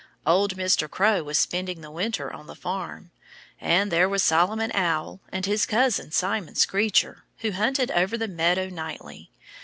Old 0.25 0.55
Mr. 0.57 0.89
Crow 0.89 1.21
was 1.21 1.37
spending 1.37 1.81
the 1.81 1.91
winter 1.91 2.33
on 2.33 2.47
the 2.47 2.55
farm. 2.55 3.11
And 3.59 3.91
there 3.91 4.09
were 4.09 4.17
Solomon 4.17 4.71
Owl 4.73 5.21
and 5.31 5.45
his 5.45 5.67
cousin 5.67 6.09
Simon 6.11 6.55
Screecher, 6.55 7.23
who 7.41 7.51
hunted 7.51 7.91
over 7.91 8.17
the 8.17 8.27
meadow 8.27 8.67
nightly. 8.69 9.29